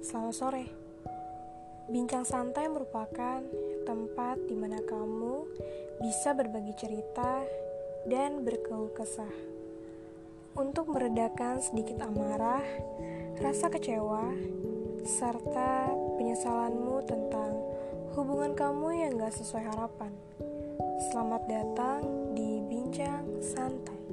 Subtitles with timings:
[0.00, 0.64] Selamat sore.
[1.92, 3.44] Bincang santai merupakan
[3.84, 5.44] tempat di mana kamu
[6.00, 7.44] bisa berbagi cerita
[8.08, 9.28] dan berkeluh kesah.
[10.56, 12.64] Untuk meredakan sedikit amarah,
[13.44, 14.32] rasa kecewa,
[15.04, 17.52] serta penyesalanmu tentang
[18.16, 20.16] hubungan kamu yang gak sesuai harapan.
[21.12, 24.03] Selamat datang di Bincang Santai.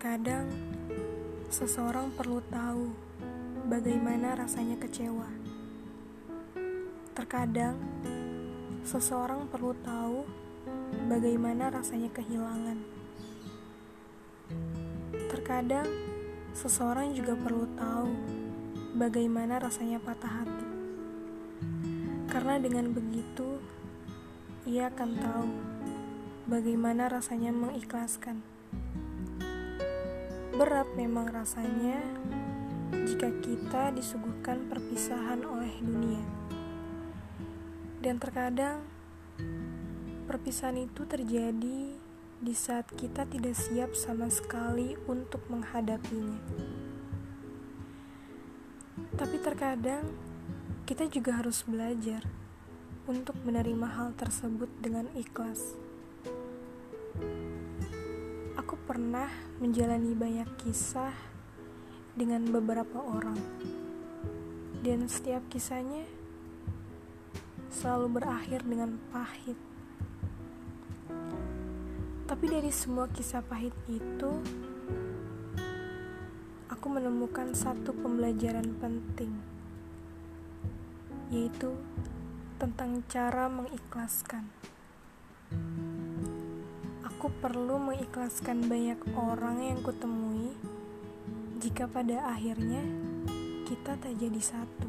[0.00, 0.48] Terkadang
[1.52, 2.88] seseorang perlu tahu
[3.68, 5.28] bagaimana rasanya kecewa.
[7.12, 7.76] Terkadang
[8.80, 10.24] seseorang perlu tahu
[11.04, 12.80] bagaimana rasanya kehilangan.
[15.28, 15.84] Terkadang
[16.56, 18.08] seseorang juga perlu tahu
[18.96, 20.68] bagaimana rasanya patah hati.
[22.32, 23.60] Karena dengan begitu,
[24.64, 25.48] ia akan tahu
[26.48, 28.59] bagaimana rasanya mengikhlaskan.
[30.60, 32.04] Berat memang rasanya
[33.08, 36.20] jika kita disuguhkan perpisahan oleh dunia.
[37.96, 38.84] Dan terkadang
[40.28, 41.96] perpisahan itu terjadi
[42.44, 46.44] di saat kita tidak siap sama sekali untuk menghadapinya.
[49.16, 50.12] Tapi terkadang
[50.84, 52.28] kita juga harus belajar
[53.08, 55.72] untuk menerima hal tersebut dengan ikhlas.
[58.70, 59.26] Aku pernah
[59.58, 61.10] menjalani banyak kisah
[62.14, 63.34] dengan beberapa orang,
[64.86, 66.06] dan setiap kisahnya
[67.66, 69.58] selalu berakhir dengan pahit.
[72.30, 74.38] Tapi dari semua kisah pahit itu,
[76.70, 79.34] aku menemukan satu pembelajaran penting,
[81.34, 81.74] yaitu
[82.62, 84.46] tentang cara mengikhlaskan.
[87.20, 90.56] Aku perlu mengikhlaskan banyak orang yang kutemui
[91.60, 92.80] jika pada akhirnya
[93.68, 94.88] kita tak jadi satu.